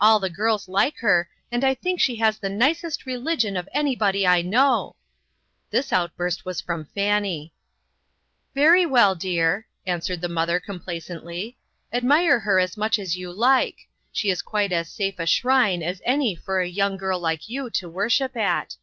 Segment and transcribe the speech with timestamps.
[0.00, 3.96] All the girls like her, and I think she has the nicest religion of any
[3.96, 4.94] body I know!"
[5.72, 7.52] This outburst was from Fannie.
[8.54, 11.56] "Very well, dear," answered the mother complacently;
[11.92, 13.88] "admire her as much as you like.
[14.12, 17.68] She is quite as safe a shrine as any for a young girl like you
[17.70, 18.76] to worship at.